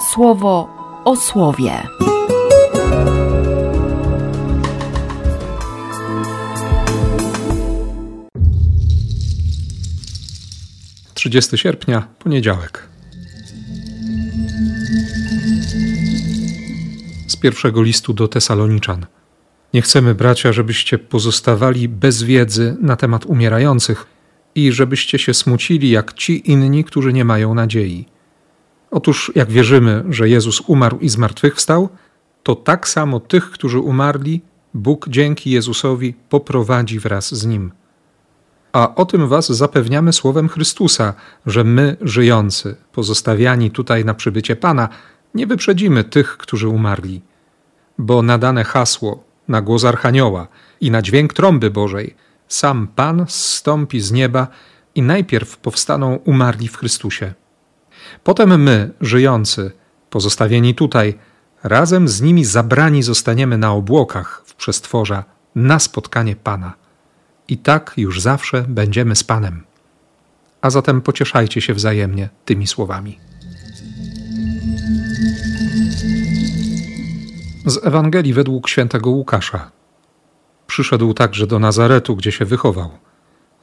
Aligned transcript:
słowo 0.00 0.68
o 1.04 1.16
słowie. 1.16 1.82
30 11.14 11.58
sierpnia, 11.58 12.08
poniedziałek. 12.18 12.88
Z 17.26 17.36
pierwszego 17.36 17.82
listu 17.82 18.12
do 18.12 18.28
Tesaloniczan. 18.28 19.06
Nie 19.74 19.82
chcemy, 19.82 20.14
bracia, 20.14 20.52
żebyście 20.52 20.98
pozostawali 20.98 21.88
bez 21.88 22.22
wiedzy 22.22 22.76
na 22.80 22.96
temat 22.96 23.26
umierających 23.26 24.06
i 24.54 24.72
żebyście 24.72 25.18
się 25.18 25.34
smucili 25.34 25.90
jak 25.90 26.12
ci 26.12 26.50
inni, 26.50 26.84
którzy 26.84 27.12
nie 27.12 27.24
mają 27.24 27.54
nadziei. 27.54 28.17
Otóż, 28.90 29.32
jak 29.34 29.50
wierzymy, 29.50 30.04
że 30.08 30.28
Jezus 30.28 30.60
umarł 30.60 30.98
i 30.98 31.08
zmartwychwstał, 31.08 31.88
to 32.42 32.54
tak 32.54 32.88
samo 32.88 33.20
tych, 33.20 33.50
którzy 33.50 33.80
umarli, 33.80 34.40
Bóg 34.74 35.08
dzięki 35.08 35.50
Jezusowi 35.50 36.14
poprowadzi 36.28 36.98
wraz 36.98 37.34
z 37.34 37.46
Nim. 37.46 37.72
A 38.72 38.94
o 38.94 39.04
tym 39.04 39.28
Was 39.28 39.48
zapewniamy 39.48 40.12
słowem 40.12 40.48
Chrystusa, 40.48 41.14
że 41.46 41.64
my, 41.64 41.96
żyjący, 42.00 42.76
pozostawiani 42.92 43.70
tutaj 43.70 44.04
na 44.04 44.14
przybycie 44.14 44.56
Pana, 44.56 44.88
nie 45.34 45.46
wyprzedzimy 45.46 46.04
tych, 46.04 46.36
którzy 46.36 46.68
umarli. 46.68 47.22
Bo 47.98 48.22
nadane 48.22 48.64
hasło, 48.64 49.24
na 49.48 49.62
głos 49.62 49.84
Archanioła 49.84 50.48
i 50.80 50.90
na 50.90 51.02
dźwięk 51.02 51.32
trąby 51.32 51.70
Bożej, 51.70 52.14
sam 52.48 52.88
Pan 52.88 53.24
zstąpi 53.28 54.00
z 54.00 54.12
nieba 54.12 54.48
i 54.94 55.02
najpierw 55.02 55.56
powstaną 55.56 56.16
umarli 56.24 56.68
w 56.68 56.76
Chrystusie. 56.76 57.34
Potem 58.24 58.62
my, 58.62 58.90
żyjący, 59.00 59.70
pozostawieni 60.10 60.74
tutaj, 60.74 61.14
razem 61.62 62.08
z 62.08 62.20
nimi 62.20 62.44
zabrani 62.44 63.02
zostaniemy 63.02 63.58
na 63.58 63.72
obłokach 63.72 64.42
w 64.46 64.54
przestworza 64.54 65.24
na 65.54 65.78
spotkanie 65.78 66.36
Pana. 66.36 66.72
I 67.48 67.58
tak 67.58 67.94
już 67.96 68.20
zawsze 68.20 68.64
będziemy 68.68 69.16
z 69.16 69.24
Panem. 69.24 69.64
A 70.60 70.70
zatem 70.70 71.00
pocieszajcie 71.00 71.60
się 71.60 71.74
wzajemnie 71.74 72.28
tymi 72.44 72.66
słowami. 72.66 73.18
Z 77.66 77.86
Ewangelii 77.86 78.32
według 78.32 78.68
świętego 78.68 79.10
Łukasza. 79.10 79.70
Przyszedł 80.66 81.14
także 81.14 81.46
do 81.46 81.58
Nazaretu, 81.58 82.16
gdzie 82.16 82.32
się 82.32 82.44
wychował. 82.44 82.90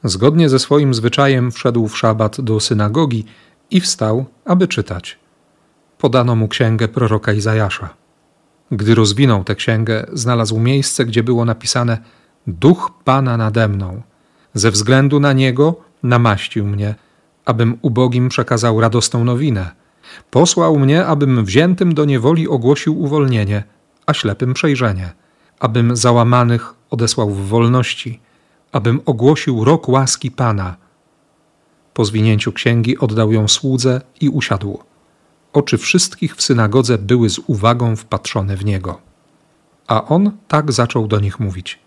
Zgodnie 0.04 0.48
ze 0.48 0.58
swoim 0.58 0.94
zwyczajem 0.94 1.52
wszedł 1.52 1.88
w 1.88 1.98
szabat 1.98 2.40
do 2.40 2.60
synagogi 2.60 3.24
i 3.70 3.80
wstał, 3.80 4.24
aby 4.44 4.68
czytać. 4.68 5.18
Podano 5.98 6.36
mu 6.36 6.48
księgę 6.48 6.88
proroka 6.88 7.32
Izajasza. 7.32 7.88
Gdy 8.70 8.94
rozwinął 8.94 9.44
tę 9.44 9.54
księgę, 9.54 10.06
znalazł 10.12 10.58
miejsce, 10.58 11.04
gdzie 11.04 11.22
było 11.22 11.44
napisane: 11.44 11.98
Duch 12.46 12.90
Pana 13.04 13.36
nade 13.36 13.68
mną. 13.68 14.02
Ze 14.54 14.70
względu 14.70 15.20
na 15.20 15.32
niego 15.32 15.80
namaścił 16.02 16.66
mnie, 16.66 16.94
abym 17.44 17.78
ubogim 17.82 18.28
przekazał 18.28 18.80
radosną 18.80 19.24
nowinę. 19.24 19.70
Posłał 20.30 20.78
mnie, 20.78 21.06
abym 21.06 21.44
wziętym 21.44 21.94
do 21.94 22.04
niewoli 22.04 22.48
ogłosił 22.48 23.02
uwolnienie, 23.02 23.64
a 24.06 24.14
ślepym 24.14 24.54
przejrzenie, 24.54 25.12
abym 25.60 25.96
załamanych 25.96 26.74
odesłał 26.90 27.30
w 27.30 27.48
wolności, 27.48 28.20
abym 28.72 29.00
ogłosił 29.06 29.64
rok 29.64 29.88
łaski 29.88 30.30
Pana 30.30 30.85
po 31.96 32.04
zwinięciu 32.04 32.52
księgi 32.52 32.98
oddał 32.98 33.32
ją 33.32 33.48
słudze 33.48 34.00
i 34.20 34.28
usiadł. 34.28 34.78
Oczy 35.52 35.78
wszystkich 35.78 36.36
w 36.36 36.42
synagodze 36.42 36.98
były 36.98 37.30
z 37.30 37.38
uwagą 37.46 37.96
wpatrzone 37.96 38.56
w 38.56 38.64
niego. 38.64 39.00
A 39.86 40.04
on 40.04 40.30
tak 40.48 40.72
zaczął 40.72 41.06
do 41.08 41.20
nich 41.20 41.40
mówić: 41.40 41.78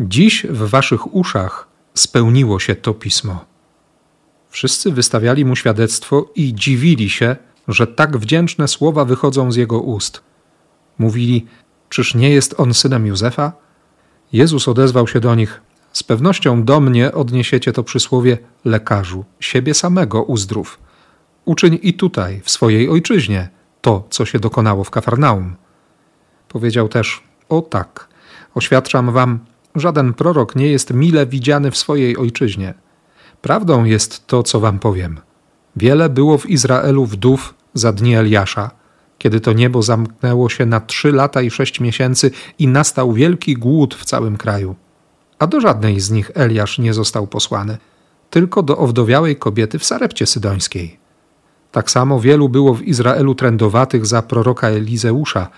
Dziś 0.00 0.46
w 0.50 0.70
waszych 0.70 1.14
uszach 1.14 1.68
spełniło 1.94 2.60
się 2.60 2.74
to 2.74 2.94
pismo. 2.94 3.44
Wszyscy 4.50 4.92
wystawiali 4.92 5.44
mu 5.44 5.56
świadectwo 5.56 6.30
i 6.34 6.54
dziwili 6.54 7.10
się, 7.10 7.36
że 7.68 7.86
tak 7.86 8.16
wdzięczne 8.16 8.68
słowa 8.68 9.04
wychodzą 9.04 9.52
z 9.52 9.56
jego 9.56 9.80
ust. 9.80 10.22
Mówili: 10.98 11.46
Czyż 11.88 12.14
nie 12.14 12.30
jest 12.30 12.54
on 12.60 12.74
synem 12.74 13.06
Józefa? 13.06 13.52
Jezus 14.32 14.68
odezwał 14.68 15.08
się 15.08 15.20
do 15.20 15.34
nich: 15.34 15.60
z 15.96 16.02
pewnością 16.02 16.64
do 16.64 16.80
mnie 16.80 17.12
odniesiecie 17.12 17.72
to 17.72 17.82
przysłowie 17.82 18.38
lekarzu, 18.64 19.24
siebie 19.40 19.74
samego 19.74 20.22
uzdrów. 20.22 20.78
Uczyń 21.44 21.78
i 21.82 21.94
tutaj, 21.94 22.40
w 22.44 22.50
swojej 22.50 22.88
ojczyźnie, 22.88 23.48
to, 23.80 24.06
co 24.10 24.24
się 24.24 24.38
dokonało 24.38 24.84
w 24.84 24.90
Kafarnaum. 24.90 25.56
Powiedział 26.48 26.88
też: 26.88 27.22
O 27.48 27.62
tak, 27.62 28.08
oświadczam 28.54 29.12
wam, 29.12 29.38
żaden 29.74 30.14
prorok 30.14 30.56
nie 30.56 30.68
jest 30.68 30.92
mile 30.92 31.26
widziany 31.26 31.70
w 31.70 31.76
swojej 31.76 32.16
ojczyźnie. 32.16 32.74
Prawdą 33.42 33.84
jest 33.84 34.26
to, 34.26 34.42
co 34.42 34.60
wam 34.60 34.78
powiem. 34.78 35.20
Wiele 35.76 36.08
było 36.08 36.38
w 36.38 36.46
Izraelu 36.46 37.06
wdów 37.06 37.54
za 37.74 37.92
dni 37.92 38.16
Eliasza, 38.16 38.70
kiedy 39.18 39.40
to 39.40 39.52
niebo 39.52 39.82
zamknęło 39.82 40.48
się 40.48 40.66
na 40.66 40.80
trzy 40.80 41.12
lata 41.12 41.42
i 41.42 41.50
sześć 41.50 41.80
miesięcy 41.80 42.30
i 42.58 42.68
nastał 42.68 43.12
wielki 43.12 43.54
głód 43.54 43.94
w 43.94 44.04
całym 44.04 44.36
kraju 44.36 44.76
a 45.38 45.46
do 45.46 45.60
żadnej 45.60 46.00
z 46.00 46.10
nich 46.10 46.30
Eliasz 46.34 46.78
nie 46.78 46.94
został 46.94 47.26
posłany, 47.26 47.78
tylko 48.30 48.62
do 48.62 48.78
owdowiałej 48.78 49.36
kobiety 49.36 49.78
w 49.78 49.84
Sarepcie 49.84 50.26
Sydońskiej. 50.26 50.98
Tak 51.72 51.90
samo 51.90 52.20
wielu 52.20 52.48
było 52.48 52.74
w 52.74 52.82
Izraelu 52.82 53.34
trędowatych 53.34 54.06
za 54.06 54.22
proroka 54.22 54.68
Elizeusza, 54.68 55.48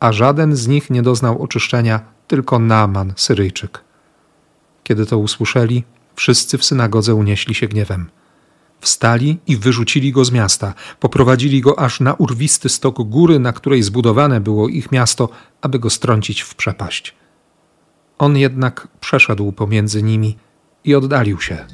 a 0.00 0.12
żaden 0.12 0.56
z 0.56 0.68
nich 0.68 0.90
nie 0.90 1.02
doznał 1.02 1.42
oczyszczenia, 1.42 2.00
tylko 2.26 2.58
Naaman, 2.58 3.12
Syryjczyk. 3.16 3.84
Kiedy 4.84 5.06
to 5.06 5.18
usłyszeli, 5.18 5.84
wszyscy 6.14 6.58
w 6.58 6.64
synagodze 6.64 7.14
unieśli 7.14 7.54
się 7.54 7.68
gniewem. 7.68 8.10
Wstali 8.80 9.38
i 9.46 9.56
wyrzucili 9.56 10.12
go 10.12 10.24
z 10.24 10.30
miasta, 10.30 10.74
poprowadzili 11.00 11.60
go 11.60 11.78
aż 11.78 12.00
na 12.00 12.14
urwisty 12.14 12.68
stok 12.68 13.02
góry, 13.02 13.38
na 13.38 13.52
której 13.52 13.82
zbudowane 13.82 14.40
było 14.40 14.68
ich 14.68 14.92
miasto, 14.92 15.28
aby 15.60 15.78
go 15.78 15.90
strącić 15.90 16.40
w 16.40 16.54
przepaść. 16.54 17.14
On 18.18 18.36
jednak 18.36 18.88
przeszedł 19.00 19.52
pomiędzy 19.52 20.02
nimi 20.02 20.36
i 20.84 20.94
oddalił 20.94 21.40
się. 21.40 21.64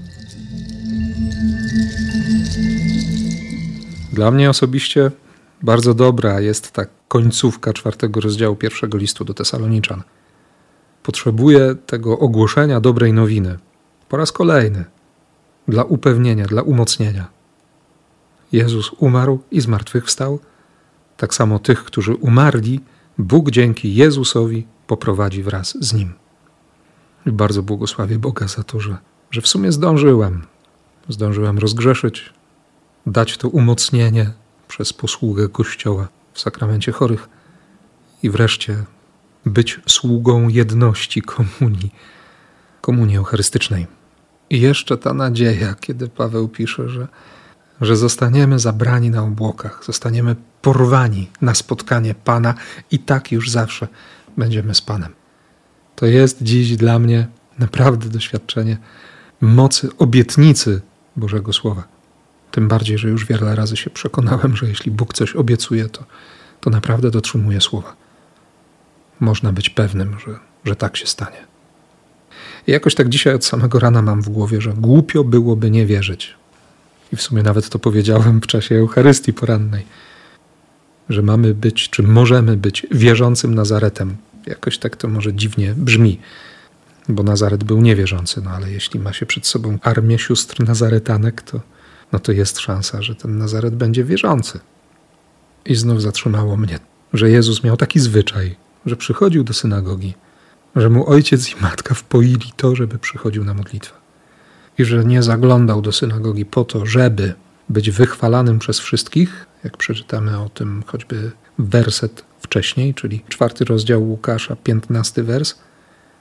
Dla 4.12 4.30
mnie 4.30 4.50
osobiście 4.50 5.10
bardzo 5.62 5.94
dobra 5.94 6.40
jest 6.40 6.72
ta 6.72 6.82
końcówka 7.08 7.72
czwartego 7.72 8.20
rozdziału 8.20 8.56
pierwszego 8.56 8.98
listu 8.98 9.24
do 9.24 9.34
Tesaloniczan. 9.34 10.02
Potrzebuję 11.02 11.74
tego 11.86 12.18
ogłoszenia 12.18 12.80
dobrej 12.80 13.12
nowiny 13.12 13.58
po 14.08 14.16
raz 14.16 14.32
kolejny 14.32 14.84
dla 15.68 15.84
upewnienia, 15.84 16.46
dla 16.46 16.62
umocnienia. 16.62 17.28
Jezus 18.52 18.90
umarł 18.98 19.42
i 19.50 19.60
zmartwychwstał. 19.60 20.40
Tak 21.16 21.34
samo 21.34 21.58
tych, 21.58 21.84
którzy 21.84 22.14
umarli, 22.14 22.80
Bóg 23.18 23.50
dzięki 23.50 23.94
Jezusowi 23.94 24.66
poprowadzi 24.86 25.42
wraz 25.42 25.76
z 25.80 25.94
nim. 25.94 26.23
I 27.26 27.32
bardzo 27.32 27.62
błogosławię 27.62 28.18
Boga 28.18 28.48
za 28.48 28.62
to, 28.62 28.80
że, 28.80 28.96
że 29.30 29.40
w 29.40 29.48
sumie 29.48 29.72
zdążyłem. 29.72 30.46
Zdążyłem 31.08 31.58
rozgrzeszyć, 31.58 32.32
dać 33.06 33.38
to 33.38 33.48
umocnienie 33.48 34.30
przez 34.68 34.92
posługę 34.92 35.48
Kościoła 35.48 36.08
w 36.32 36.40
sakramencie 36.40 36.92
chorych 36.92 37.28
i 38.22 38.30
wreszcie 38.30 38.84
być 39.46 39.80
sługą 39.86 40.48
jedności 40.48 41.22
komunii, 41.22 41.94
komunii 42.80 43.16
eucharystycznej. 43.16 43.86
I 44.50 44.60
jeszcze 44.60 44.98
ta 44.98 45.14
nadzieja, 45.14 45.74
kiedy 45.80 46.08
Paweł 46.08 46.48
pisze, 46.48 46.88
że, 46.88 47.08
że 47.80 47.96
zostaniemy 47.96 48.58
zabrani 48.58 49.10
na 49.10 49.22
obłokach, 49.22 49.84
zostaniemy 49.84 50.36
porwani 50.62 51.30
na 51.40 51.54
spotkanie 51.54 52.14
Pana 52.14 52.54
i 52.90 52.98
tak 52.98 53.32
już 53.32 53.50
zawsze 53.50 53.88
będziemy 54.36 54.74
z 54.74 54.80
Panem. 54.80 55.23
To 56.04 56.08
jest 56.08 56.42
dziś 56.42 56.76
dla 56.76 56.98
mnie 56.98 57.26
naprawdę 57.58 58.08
doświadczenie 58.08 58.76
mocy 59.40 59.88
obietnicy 59.98 60.80
Bożego 61.16 61.52
Słowa. 61.52 61.84
Tym 62.50 62.68
bardziej, 62.68 62.98
że 62.98 63.08
już 63.08 63.26
wiele 63.26 63.54
razy 63.54 63.76
się 63.76 63.90
przekonałem, 63.90 64.56
że 64.56 64.66
jeśli 64.66 64.90
Bóg 64.90 65.14
coś 65.14 65.36
obiecuje, 65.36 65.88
to, 65.88 66.04
to 66.60 66.70
naprawdę 66.70 67.10
dotrzymuje 67.10 67.60
słowa. 67.60 67.96
Można 69.20 69.52
być 69.52 69.70
pewnym, 69.70 70.16
że, 70.26 70.38
że 70.64 70.76
tak 70.76 70.96
się 70.96 71.06
stanie. 71.06 71.46
I 72.66 72.70
jakoś 72.72 72.94
tak 72.94 73.08
dzisiaj 73.08 73.34
od 73.34 73.44
samego 73.44 73.78
rana 73.78 74.02
mam 74.02 74.22
w 74.22 74.28
głowie, 74.28 74.60
że 74.60 74.72
głupio 74.72 75.24
byłoby 75.24 75.70
nie 75.70 75.86
wierzyć. 75.86 76.34
I 77.12 77.16
w 77.16 77.22
sumie 77.22 77.42
nawet 77.42 77.68
to 77.68 77.78
powiedziałem 77.78 78.40
w 78.40 78.46
czasie 78.46 78.74
Eucharystii 78.74 79.32
porannej, 79.32 79.86
że 81.08 81.22
mamy 81.22 81.54
być, 81.54 81.90
czy 81.90 82.02
możemy 82.02 82.56
być 82.56 82.86
wierzącym 82.90 83.54
Nazaretem, 83.54 84.16
Jakoś 84.46 84.78
tak 84.78 84.96
to 84.96 85.08
może 85.08 85.34
dziwnie 85.34 85.74
brzmi, 85.76 86.20
bo 87.08 87.22
Nazaret 87.22 87.64
był 87.64 87.80
niewierzący, 87.80 88.42
no 88.44 88.50
ale 88.50 88.70
jeśli 88.70 89.00
ma 89.00 89.12
się 89.12 89.26
przed 89.26 89.46
sobą 89.46 89.78
armię 89.82 90.18
sióstr 90.18 90.64
nazaretanek, 90.64 91.42
to, 91.42 91.60
no 92.12 92.18
to 92.18 92.32
jest 92.32 92.58
szansa, 92.58 93.02
że 93.02 93.14
ten 93.14 93.38
Nazaret 93.38 93.74
będzie 93.74 94.04
wierzący. 94.04 94.60
I 95.64 95.74
znów 95.74 96.02
zatrzymało 96.02 96.56
mnie, 96.56 96.78
że 97.12 97.30
Jezus 97.30 97.64
miał 97.64 97.76
taki 97.76 98.00
zwyczaj, 98.00 98.56
że 98.86 98.96
przychodził 98.96 99.44
do 99.44 99.52
synagogi, 99.52 100.14
że 100.76 100.90
mu 100.90 101.08
ojciec 101.10 101.50
i 101.50 101.62
matka 101.62 101.94
wpoili 101.94 102.52
to, 102.56 102.76
żeby 102.76 102.98
przychodził 102.98 103.44
na 103.44 103.54
modlitwę. 103.54 103.94
I 104.78 104.84
że 104.84 105.04
nie 105.04 105.22
zaglądał 105.22 105.82
do 105.82 105.92
synagogi 105.92 106.44
po 106.44 106.64
to, 106.64 106.86
żeby 106.86 107.34
być 107.68 107.90
wychwalanym 107.90 108.58
przez 108.58 108.80
wszystkich, 108.80 109.46
jak 109.64 109.76
przeczytamy 109.76 110.40
o 110.40 110.48
tym 110.48 110.82
choćby 110.86 111.32
werset 111.58 112.24
wcześniej, 112.40 112.94
czyli 112.94 113.24
czwarty 113.28 113.64
rozdział 113.64 114.02
Łukasza, 114.02 114.56
piętnasty 114.56 115.22
wers, 115.22 115.54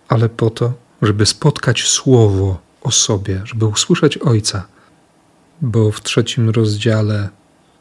ale 0.07 0.29
po 0.29 0.49
to, 0.49 0.73
żeby 1.01 1.25
spotkać 1.25 1.83
słowo 1.83 2.59
o 2.81 2.91
sobie, 2.91 3.41
żeby 3.45 3.65
usłyszeć 3.65 4.17
Ojca, 4.17 4.67
bo 5.61 5.91
w 5.91 6.01
trzecim 6.01 6.49
rozdziale 6.49 7.29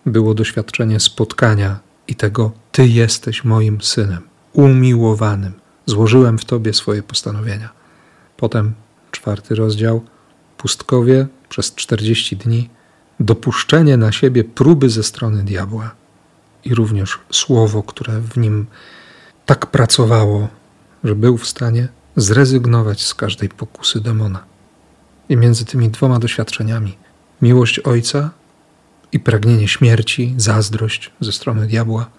było 0.06 0.34
doświadczenie 0.34 1.00
spotkania 1.00 1.80
i 2.08 2.14
tego: 2.14 2.52
Ty 2.72 2.86
jesteś 2.86 3.44
moim 3.44 3.80
synem, 3.80 4.22
umiłowanym, 4.52 5.52
złożyłem 5.86 6.38
w 6.38 6.44
Tobie 6.44 6.72
swoje 6.72 7.02
postanowienia. 7.02 7.68
Potem 8.36 8.72
czwarty 9.10 9.54
rozdział, 9.54 10.04
pustkowie 10.56 11.26
przez 11.48 11.74
40 11.74 12.36
dni, 12.36 12.70
dopuszczenie 13.20 13.96
na 13.96 14.12
siebie 14.12 14.44
próby 14.44 14.90
ze 14.90 15.02
strony 15.02 15.42
diabła 15.42 16.01
i 16.64 16.74
również 16.74 17.18
słowo, 17.32 17.82
które 17.82 18.20
w 18.20 18.36
nim 18.36 18.66
tak 19.46 19.66
pracowało, 19.66 20.48
że 21.04 21.14
był 21.14 21.38
w 21.38 21.46
stanie 21.46 21.88
zrezygnować 22.16 23.06
z 23.06 23.14
każdej 23.14 23.48
pokusy 23.48 24.00
demona. 24.00 24.44
I 25.28 25.36
między 25.36 25.64
tymi 25.64 25.90
dwoma 25.90 26.18
doświadczeniami 26.18 26.96
miłość 27.42 27.78
Ojca 27.78 28.30
i 29.12 29.20
pragnienie 29.20 29.68
śmierci, 29.68 30.34
zazdrość 30.36 31.12
ze 31.20 31.32
strony 31.32 31.66
diabła, 31.66 32.10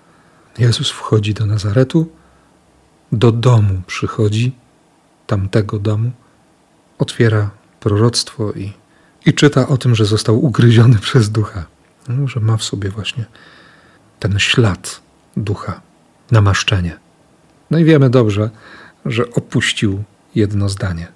Jezus 0.58 0.90
wchodzi 0.90 1.34
do 1.34 1.46
Nazaretu, 1.46 2.10
do 3.12 3.32
domu 3.32 3.82
przychodzi, 3.88 4.56
tamtego 5.28 5.80
domu, 5.80 6.12
otwiera 7.00 7.50
proroctwo 7.80 8.52
i, 8.52 8.74
i 9.26 9.34
czyta 9.34 9.68
o 9.68 9.78
tym, 9.78 9.96
że 9.96 10.06
został 10.06 10.46
ugryziony 10.46 10.98
przez 11.08 11.30
ducha, 11.30 11.66
no, 12.08 12.28
że 12.28 12.40
ma 12.40 12.58
w 12.58 12.64
sobie 12.64 12.90
właśnie 12.90 13.26
ten 14.24 14.40
ślad 14.40 15.02
ducha, 15.38 15.82
namaszczenie. 16.32 17.00
No 17.72 17.80
i 17.80 17.84
wiemy 17.86 18.10
dobrze, 18.10 18.50
że 19.06 19.32
opuścił 19.32 20.04
jedno 20.36 20.70
zdanie. 20.70 21.08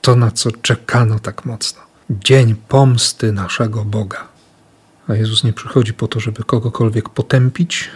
To, 0.00 0.16
na 0.16 0.30
co 0.30 0.52
czekano 0.52 1.18
tak 1.18 1.44
mocno. 1.44 1.80
Dzień 2.10 2.54
pomsty 2.68 3.32
naszego 3.32 3.84
Boga. 3.84 4.28
A 5.08 5.14
Jezus 5.14 5.44
nie 5.44 5.52
przychodzi 5.52 5.92
po 5.92 6.08
to, 6.08 6.20
żeby 6.20 6.44
kogokolwiek 6.44 7.08
potępić, 7.08 7.90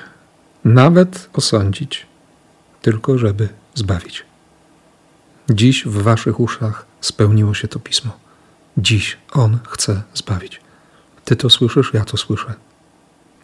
nawet 0.65 1.31
osądzić, 1.33 2.07
tylko 2.83 3.19
żeby 3.19 3.49
zbawić. 3.75 4.25
Dziś 5.51 5.85
w 5.85 6.03
waszych 6.03 6.41
uszach 6.41 6.87
spełniło 7.01 7.55
się 7.55 7.69
to 7.69 7.79
pismo. 7.79 8.19
Dziś 8.79 9.19
On 9.33 9.59
chce 9.69 10.03
zbawić. 10.15 10.61
Ty 11.25 11.37
to 11.37 11.51
słyszysz, 11.51 11.91
ja 11.95 12.05
to 12.05 12.17
słyszę. 12.17 12.55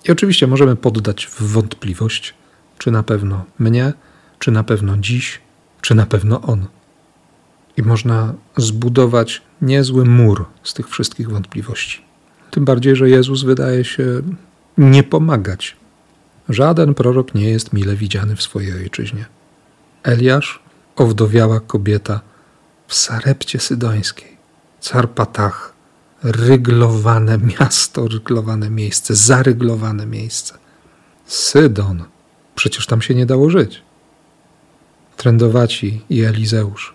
I 0.04 0.12
oczywiście 0.12 0.46
możemy 0.46 0.76
poddać 0.76 1.26
w 1.26 1.42
wątpliwość, 1.42 2.34
czy 2.78 2.90
na 2.90 3.02
pewno 3.02 3.44
mnie, 3.58 3.92
czy 4.38 4.50
na 4.50 4.64
pewno 4.64 4.96
dziś, 4.96 5.40
czy 5.80 5.94
na 5.94 6.06
pewno 6.06 6.40
On. 6.40 6.66
I 7.76 7.82
można 7.82 8.34
zbudować 8.56 9.42
niezły 9.62 10.04
mur 10.04 10.44
z 10.62 10.74
tych 10.74 10.88
wszystkich 10.88 11.30
wątpliwości. 11.30 12.02
Tym 12.50 12.64
bardziej, 12.64 12.96
że 12.96 13.10
Jezus 13.10 13.42
wydaje 13.42 13.84
się 13.84 14.04
nie 14.78 15.02
pomagać. 15.02 15.76
Żaden 16.48 16.94
prorok 16.94 17.34
nie 17.34 17.50
jest 17.50 17.72
mile 17.72 17.96
widziany 17.96 18.36
w 18.36 18.42
swojej 18.42 18.72
ojczyźnie. 18.72 19.26
Eliasz, 20.02 20.62
owdowiała 20.96 21.60
kobieta 21.60 22.20
w 22.86 22.94
Sarepcie 22.94 23.60
Sydońskiej, 23.60 24.36
Carpatach, 24.80 25.72
ryglowane 26.22 27.38
miasto, 27.38 28.08
ryglowane 28.08 28.70
miejsce, 28.70 29.14
zaryglowane 29.14 30.06
miejsce. 30.06 30.58
Sydon, 31.26 32.04
przecież 32.54 32.86
tam 32.86 33.02
się 33.02 33.14
nie 33.14 33.26
dało 33.26 33.50
żyć. 33.50 33.82
Trędowaci 35.16 36.02
i 36.10 36.22
Elizeusz, 36.22 36.94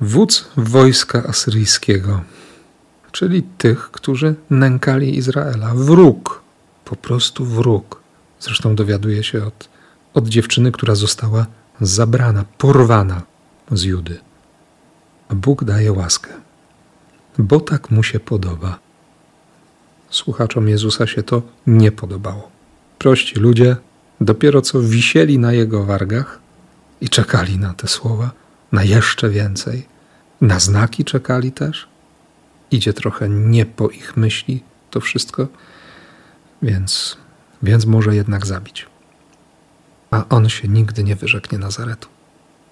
wódz 0.00 0.48
wojska 0.56 1.24
asyryjskiego, 1.24 2.20
czyli 3.12 3.42
tych, 3.42 3.90
którzy 3.90 4.34
nękali 4.50 5.16
Izraela. 5.16 5.74
Wróg, 5.74 6.42
po 6.84 6.96
prostu 6.96 7.44
wróg. 7.44 8.00
Zresztą 8.40 8.74
dowiaduje 8.74 9.24
się 9.24 9.46
od, 9.46 9.68
od 10.14 10.28
dziewczyny, 10.28 10.72
która 10.72 10.94
została 10.94 11.46
zabrana, 11.80 12.44
porwana 12.58 13.22
z 13.72 13.82
Judy. 13.82 14.18
A 15.28 15.34
Bóg 15.34 15.64
daje 15.64 15.92
łaskę, 15.92 16.28
bo 17.38 17.60
tak 17.60 17.90
mu 17.90 18.02
się 18.02 18.20
podoba. 18.20 18.78
Słuchaczom 20.10 20.68
Jezusa 20.68 21.06
się 21.06 21.22
to 21.22 21.42
nie 21.66 21.92
podobało. 21.92 22.50
Prości 22.98 23.40
ludzie 23.40 23.76
dopiero 24.20 24.62
co 24.62 24.82
wisieli 24.82 25.38
na 25.38 25.52
jego 25.52 25.84
wargach 25.84 26.40
i 27.00 27.08
czekali 27.08 27.58
na 27.58 27.74
te 27.74 27.88
słowa, 27.88 28.30
na 28.72 28.84
jeszcze 28.84 29.30
więcej. 29.30 29.86
Na 30.40 30.60
znaki 30.60 31.04
czekali 31.04 31.52
też. 31.52 31.88
Idzie 32.70 32.92
trochę 32.92 33.28
nie 33.28 33.66
po 33.66 33.88
ich 33.88 34.16
myśli 34.16 34.62
to 34.90 35.00
wszystko, 35.00 35.48
więc, 36.62 37.16
więc 37.62 37.86
może 37.86 38.16
jednak 38.16 38.46
zabić. 38.46 38.86
A 40.10 40.24
on 40.28 40.48
się 40.48 40.68
nigdy 40.68 41.04
nie 41.04 41.16
wyrzeknie 41.16 41.58
Nazaretu. 41.58 42.08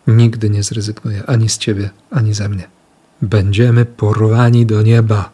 Nigdy 0.06 0.50
nie 0.50 0.62
zrezygnuje 0.62 1.26
ani 1.26 1.48
z 1.48 1.58
ciebie, 1.58 1.90
ani 2.10 2.34
ze 2.34 2.48
mnie. 2.48 2.75
Będziemy 3.22 3.84
porwani 3.84 4.66
do 4.66 4.82
nieba. 4.82 5.30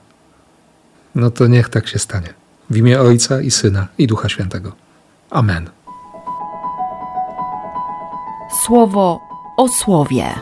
No 1.15 1.31
to 1.31 1.47
niech 1.47 1.69
tak 1.69 1.89
się 1.89 1.99
stanie. 1.99 2.35
W 2.71 2.77
imię 2.77 3.01
Ojca 3.01 3.41
i 3.41 3.51
Syna 3.51 3.87
i 3.99 4.07
Ducha 4.07 4.29
Świętego. 4.29 4.73
Amen. 5.31 5.71
Słowo 8.67 9.21
o 9.57 9.69
słowie. 9.69 10.35